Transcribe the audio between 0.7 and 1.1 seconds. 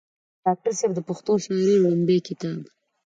صېب د